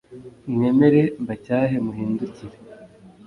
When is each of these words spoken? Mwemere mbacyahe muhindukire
Mwemere 0.53 1.01
mbacyahe 1.23 1.75
muhindukire 1.85 2.57